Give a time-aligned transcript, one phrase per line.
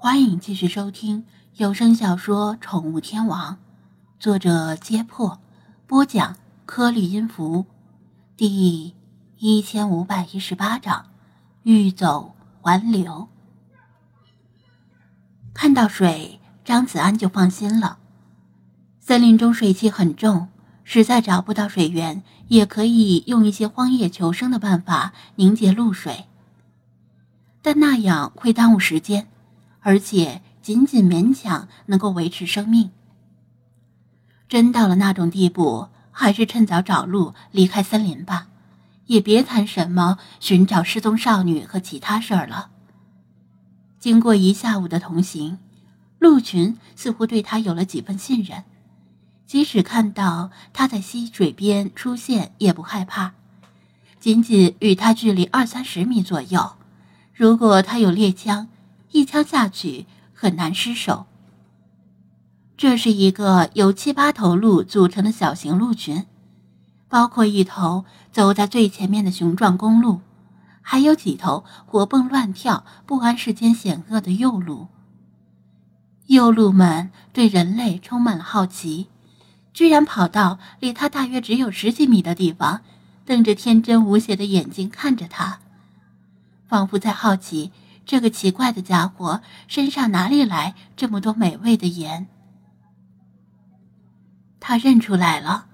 [0.00, 1.24] 欢迎继续收听
[1.56, 3.54] 有声小说《宠物天王》，
[4.20, 5.40] 作者：揭破，
[5.88, 6.36] 播讲：
[6.66, 7.66] 颗粒音符，
[8.36, 8.94] 第
[9.38, 11.06] 一千五百一十八章：
[11.64, 13.28] 欲走还留。
[15.52, 17.98] 看到水，张子安就放心了。
[19.00, 20.46] 森林中水汽很重，
[20.84, 26.26] 实在找不到水源，也可以用一些荒野求生的办法凝结露水，
[27.60, 29.26] 但那样会耽误时间。
[29.80, 32.90] 而且仅仅勉强能够维持生命。
[34.48, 38.48] 真到了那种地步，还是趁早找路离开森林吧，
[39.06, 42.70] 也别谈什么寻找失踪少女和其他事儿了。
[43.98, 45.58] 经过一下午的同行，
[46.18, 48.64] 陆群似乎对他有了几分信任，
[49.46, 53.34] 即使看到他在溪水边出现，也不害怕。
[54.18, 56.72] 仅仅与他距离二三十米左右，
[57.34, 58.68] 如果他有猎枪。
[59.10, 61.26] 一枪下去很难失手。
[62.76, 66.26] 这是一个由七八头鹿组成的小型鹿群，
[67.08, 70.20] 包括一头走在最前面的雄壮公鹿，
[70.80, 74.86] 还有几头活蹦乱跳、不谙世间险恶的幼鹿。
[76.26, 79.08] 幼鹿们对人类充满了好奇，
[79.72, 82.82] 居然跑到离他大约只有十几米的地方，
[83.24, 85.58] 瞪着天真无邪的眼睛看着他，
[86.68, 87.72] 仿佛在好奇。
[88.08, 92.26] 这个奇怪的家伙身上哪里来这么多美味的盐？
[94.58, 95.66] 他认出来了，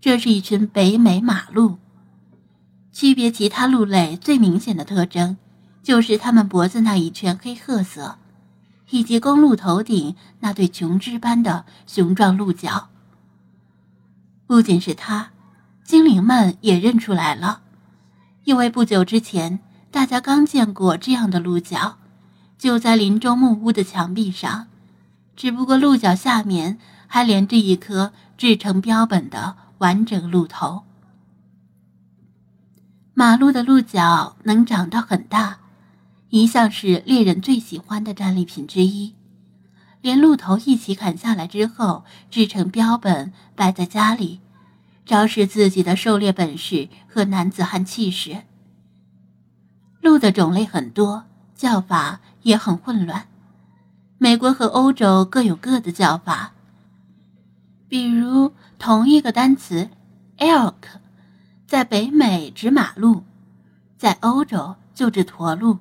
[0.00, 1.78] 这是一群北美马鹿。
[2.90, 5.36] 区别其他鹿类最明显的特征，
[5.84, 8.18] 就是它们脖子那一圈黑褐色，
[8.90, 12.88] 以及公鹿头顶那对琼枝般的雄壮鹿角。
[14.48, 15.30] 不仅是他，
[15.84, 17.62] 精灵们也认出来了，
[18.42, 19.60] 因为不久之前。
[20.02, 21.96] 大家刚见过这样的鹿角，
[22.58, 24.66] 就在林中木屋的墙壁上，
[25.36, 30.82] 只不过鹿角下面还连着一颗制成标本的完整鹿头。
[33.14, 35.58] 马鹿的鹿角能长到很大，
[36.30, 39.14] 一向是猎人最喜欢的战利品之一。
[40.00, 44.40] 连鹿头一起砍下来之后，制成标本摆在家里，
[45.06, 48.38] 昭示自己的狩猎本事和男子汉气势。
[50.02, 51.22] 鹿的种类很多，
[51.54, 53.28] 叫法也很混乱。
[54.18, 56.52] 美国和欧洲各有各的叫法。
[57.88, 59.88] 比如，同一个单词
[60.38, 60.74] “elk”，
[61.68, 63.22] 在北美指马鹿，
[63.96, 65.78] 在欧洲就指驼鹿。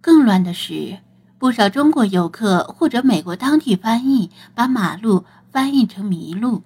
[0.00, 1.00] 更乱的是，
[1.38, 6.62] 不少中国游客或者美国当地翻译把马鹿翻译成麋鹿。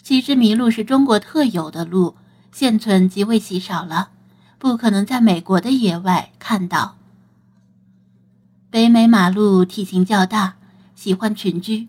[0.00, 2.14] 其实，麋鹿是中国特有的鹿，
[2.52, 4.10] 现存极为稀少了。
[4.58, 6.96] 不可能在美国的野外看到。
[8.70, 10.56] 北美马鹿体型较大，
[10.94, 11.88] 喜欢群居，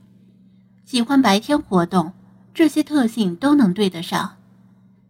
[0.85, 2.13] 喜欢白天活动，
[2.53, 4.35] 这些特性都能对得上。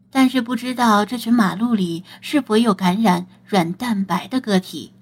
[0.09, 4.94] 但是不知道这群马鹿里是否有感染软蛋白的个体。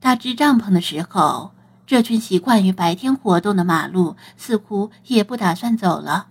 [0.00, 1.52] 他支帐篷的时候，
[1.86, 6.26] 这群习惯于白天活动的马鹿似乎也不打算走了，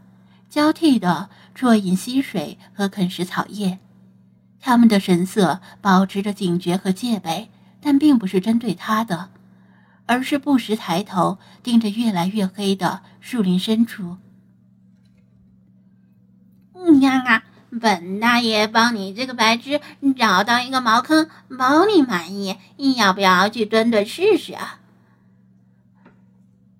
[0.50, 3.80] 交替的啜饮溪水和啃食草叶。
[4.62, 7.50] 他们的神色保持着警觉和戒备，
[7.82, 9.30] 但并不是针对他的，
[10.06, 14.18] 而是不时抬头盯着越来越黑的树林深处。
[16.74, 17.44] 你看看，
[17.82, 19.82] 本大爷帮你这个白痴
[20.16, 22.58] 找到一个茅坑，保你满意。
[22.78, 24.80] 你要不要去蹲蹲试试啊？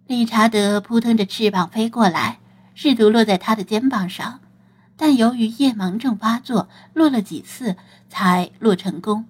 [0.08, 2.40] 理查德扑腾着翅膀飞过来，
[2.76, 4.40] 试图落在他的肩膀上。
[5.02, 7.76] 但由于夜盲症发作，落了几次
[8.08, 9.26] 才落成功。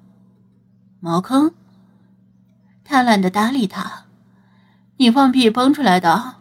[1.00, 1.54] 茅坑，
[2.84, 4.04] 他懒得搭理他。
[4.98, 6.36] 你放屁崩出来的？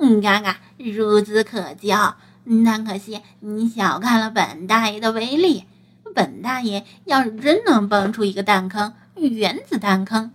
[0.00, 2.18] 你看看，孺子可教。
[2.64, 5.64] 但可惜你小看了本大爷的威力。
[6.14, 10.30] 本大爷要是真能蹦出一个弹坑，原子弹坑。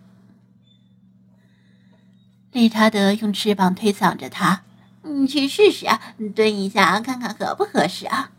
[2.52, 4.63] 理查德用翅膀推搡着他。
[5.03, 5.99] 你去试试啊，
[6.35, 8.31] 蹲一下看看合不合适啊。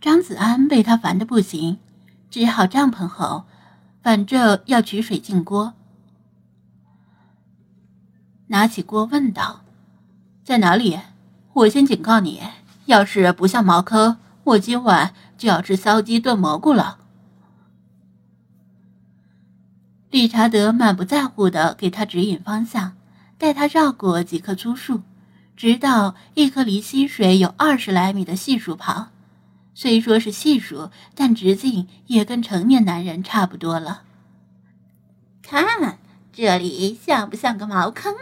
[0.00, 1.78] 张子安被他烦得不行，
[2.30, 3.44] 支好帐篷后，
[4.02, 5.74] 反正要取水进锅，
[8.48, 9.62] 拿起锅问道
[10.44, 10.98] ：“在哪里？
[11.52, 12.40] 我先警告你，
[12.86, 16.98] 要是不像茅坑，我今晚就要吃骚鸡炖蘑菇了。”
[20.10, 22.96] 理查德满不在乎的给他指引方向。
[23.38, 25.00] 带他绕过几棵粗树，
[25.56, 29.10] 直到一棵离溪水有二十来米的细树旁，
[29.74, 34.02] 虽说是细数，但直径也跟成年男人差不多了。
[35.40, 35.98] 看
[36.32, 38.12] 这里像不像个茅坑？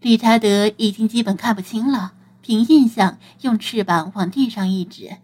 [0.00, 5.16] 理查德已经基本看不清了，凭印象用翅膀往地上一指。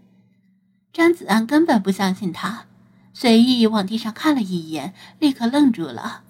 [0.92, 2.66] 张子安根本不相信他，
[3.12, 6.23] 随意往地上看了一眼，立刻愣住了。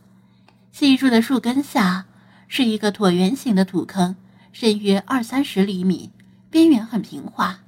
[0.74, 2.04] 细树的树根下
[2.48, 4.16] 是一个椭圆形的土坑，
[4.50, 6.10] 深约二三十厘米，
[6.50, 7.60] 边缘很平滑。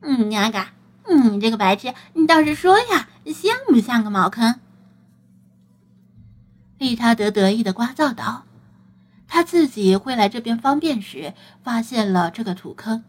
[0.00, 0.72] 嗯，阿嘎，
[1.06, 4.58] 你这个白痴，你倒是说呀，像不像个茅坑？
[6.78, 8.46] 利他德得意的呱噪道
[9.28, 13.04] ：“他自己会来这边方便时，发现了这个土坑，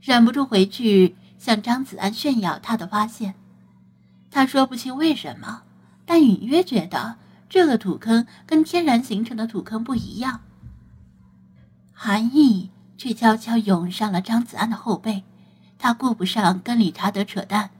[0.00, 3.34] 忍不住回去向张子安炫耀他的发现。
[4.32, 5.62] 他说不清为什么，
[6.04, 7.14] 但隐约觉得
[7.48, 10.40] 这个土坑跟天然形成的土坑不一样。
[11.92, 15.24] 寒意却悄悄涌上了张子安的后背。”
[15.80, 17.70] 他顾不上跟理查德扯淡，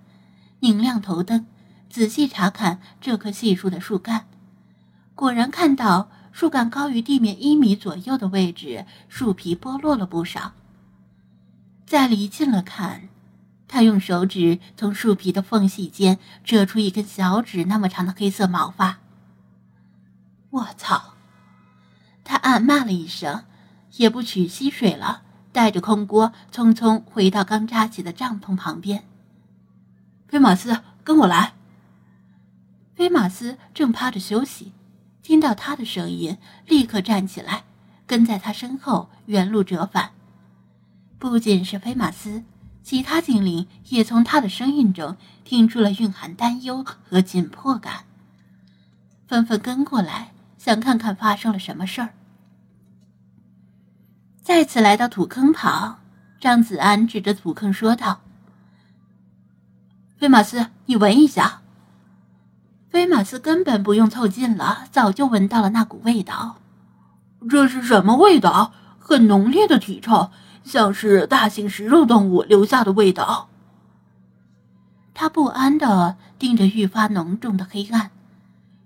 [0.60, 1.46] 拧亮头灯，
[1.90, 4.26] 仔细查看这棵细树的树干。
[5.16, 10.52] 果然看到树干高于地面一米左右的位置，树皮剥落了不少。
[11.84, 13.08] 再离近了看，
[13.66, 19.00] 他用手指从树皮的缝隙间扯出一根小指那么长的黑色毛发。
[20.50, 21.14] 我操！
[22.24, 23.44] 他暗骂了一声，
[23.96, 25.22] 也不取溪水了。
[25.50, 29.04] 带着空锅，匆匆回到刚扎起的帐篷旁边。
[30.28, 31.54] 菲马斯，跟我来。
[32.94, 34.72] 菲马斯正趴着休息，
[35.22, 36.36] 听到他的声音，
[36.66, 37.64] 立刻站起来，
[38.06, 40.10] 跟在他身后原路折返。
[41.18, 42.44] 不仅是菲马斯，
[42.82, 48.04] 其他精灵也从他的声音中听出了蕴含担忧和紧迫感，
[49.26, 52.10] 纷纷跟过来，想看看发生了什么事儿。
[54.42, 56.00] 再次来到土坑旁，
[56.40, 58.20] 张子安指着土坑说道
[60.18, 61.62] ：“菲马斯，你闻一下。”
[62.90, 66.56] 菲马斯根本不用凑近了，早就闻到了那股味道。
[67.48, 68.72] 这是什么味道？
[68.98, 70.30] 很浓烈的体臭，
[70.64, 73.48] 像是大型食肉动物留下的味道。
[75.14, 78.10] 他不安的盯着愈发浓重的黑暗，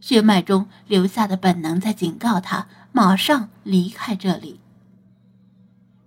[0.03, 4.61] 血脉中留下的本能在警告他马上离开这里。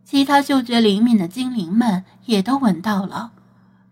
[0.03, 3.31] 其他嗅觉灵敏的精灵们也都闻到了，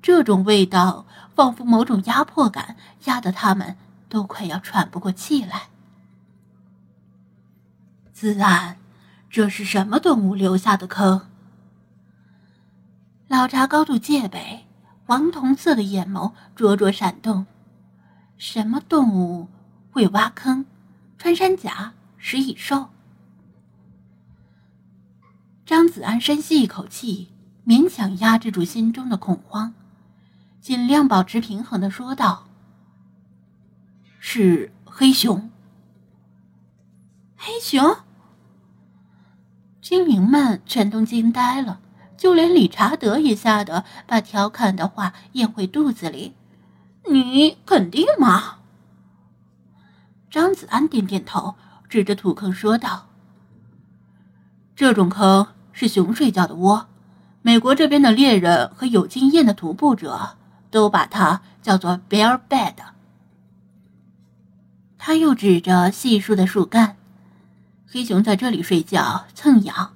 [0.01, 3.77] 这种味道仿佛某种压迫感，压得他们
[4.09, 5.69] 都快要喘不过气来。
[8.11, 8.77] 子安，
[9.29, 11.29] 这是什么动物留下的坑？
[13.29, 14.65] 老查高度戒备，
[15.06, 17.45] 黄铜色的眼眸灼灼闪动。
[18.38, 19.47] 什么动物
[19.94, 20.66] 会挖坑？
[21.19, 22.90] 穿山甲、食蚁兽？
[25.63, 27.30] 张子安深吸一口气，
[27.66, 29.75] 勉强压制住心中的恐慌，
[30.60, 32.48] 尽量保持平衡的说道
[34.19, 35.51] ：“是黑熊。”
[37.38, 37.98] 黑熊！
[39.80, 41.80] 精灵们全都惊呆了，
[42.18, 46.34] 就连理查德也吓得把调侃的话咽回肚子里。
[47.07, 48.60] “你肯定吗？”
[50.33, 51.53] 张子安点点头，
[51.88, 53.07] 指着土坑说道。
[54.75, 56.88] 这种坑是熊睡觉的窝，
[57.44, 60.35] 美国这边的猎人和有经验的徒步者
[60.71, 62.74] 都把它叫做 bear bed。
[64.97, 66.97] 他又指着细树的树干，
[67.87, 69.94] 黑熊在这里睡觉蹭痒，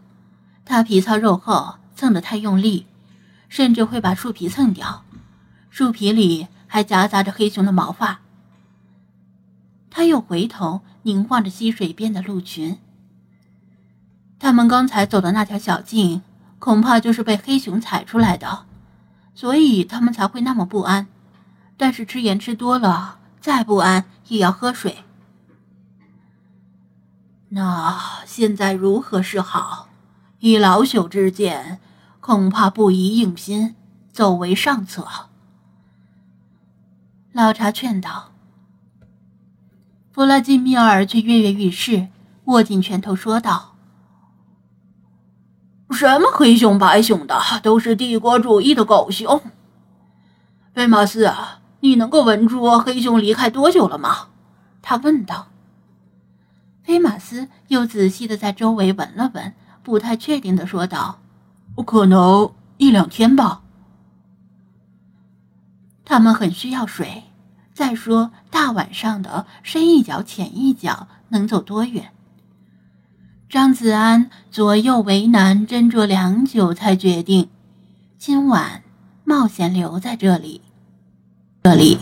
[0.64, 2.86] 它皮糙肉厚，蹭得太用力，
[3.50, 5.04] 甚至会把树皮蹭掉，
[5.72, 8.20] 树皮里还夹杂着黑熊的毛发。
[9.98, 12.78] 他又回头凝望着溪水边的鹿群。
[14.38, 16.22] 他们刚才走的那条小径，
[16.60, 18.68] 恐怕就是被黑熊踩出来的，
[19.34, 21.08] 所以他们才会那么不安。
[21.78, 25.04] 但是吃盐吃多了，再不安也要喝水。
[27.50, 29.90] 那现在如何是好？
[30.42, 31.80] 以老朽之见，
[32.20, 33.74] 恐怕不宜硬拼，
[34.14, 35.08] 走为上策。
[37.32, 38.34] 老茶劝道。
[40.18, 42.08] 弗拉基米尔却跃跃欲试，
[42.46, 43.76] 握紧拳头说道。
[45.92, 49.40] 什么黑熊白熊的，都是帝国主义的狗熊。
[50.74, 51.32] 菲马斯，
[51.82, 54.30] 你能够闻出黑熊离开多久了吗？
[54.82, 55.50] 他问道。
[56.82, 61.20] 菲马斯又仔细的在周围闻了闻，不太确定的说道
[61.86, 63.62] ：“可能一两天吧。”
[66.04, 67.22] 他们很需要水。
[67.78, 72.12] 再说，大晚上的，深一脚浅一脚，能走多远？
[73.48, 77.50] 张子安左右为难，斟酌良久，才决定
[78.18, 78.82] 今晚
[79.24, 80.62] 冒险留在这里。
[81.62, 82.00] 这里